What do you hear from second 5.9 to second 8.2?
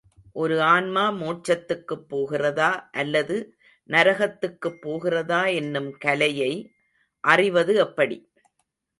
கலையை அறிவது எப்படி?